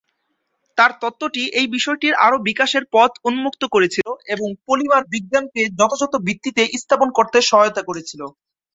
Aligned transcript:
তাঁর 0.77 0.91
তত্ত্বটি 1.01 1.43
এই 1.59 1.67
বিষয়টির 1.75 2.13
আরও 2.25 2.37
বিকাশের 2.47 2.83
পথ 2.93 3.11
উন্মুক্ত 3.27 3.63
করেছিল 3.73 4.01
এবং 4.33 4.47
পলিমার 4.65 5.03
বিজ্ঞানকে 5.13 5.61
যথাযথ 5.79 6.13
ভিত্তিতে 6.27 6.63
স্থাপন 6.81 7.09
করতে 7.17 7.37
সহায়তা 7.49 7.81
করেছিল। 7.89 8.21